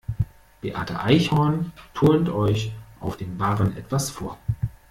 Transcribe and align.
Beate 0.61 0.99
Eichhorn 0.99 1.73
turnt 1.93 2.27
euch 2.27 2.73
auf 2.99 3.17
dem 3.17 3.37
Barren 3.37 3.77
etwas 3.77 4.09
vor. 4.09 4.39